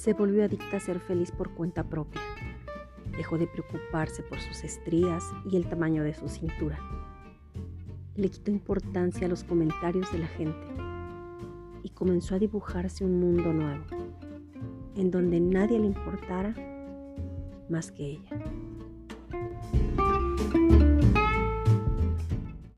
[0.00, 2.22] se volvió adicta a ser feliz por cuenta propia.
[3.18, 6.78] Dejó de preocuparse por sus estrías y el tamaño de su cintura.
[8.16, 10.66] Le quitó importancia a los comentarios de la gente
[11.82, 13.84] y comenzó a dibujarse un mundo nuevo,
[14.96, 16.54] en donde nadie le importara
[17.68, 18.30] más que ella.